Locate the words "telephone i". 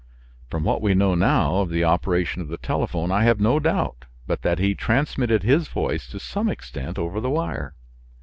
2.57-3.21